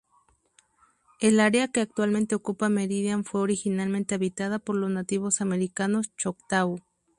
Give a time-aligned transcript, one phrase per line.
[1.19, 6.79] El área que actualmente ocupa Meridian fue originalmente habitada por los nativos americanos choctaw.